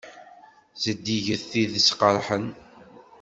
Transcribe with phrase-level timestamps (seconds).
[0.81, 2.45] Zeddiget tidet qeṛṛḥen.